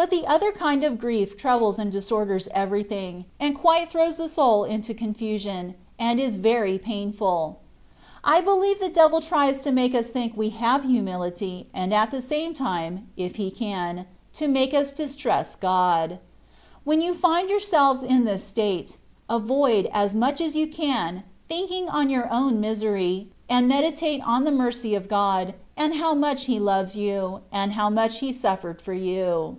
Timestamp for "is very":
6.20-6.78